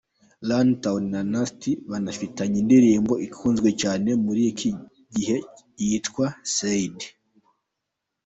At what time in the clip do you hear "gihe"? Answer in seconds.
5.13-5.37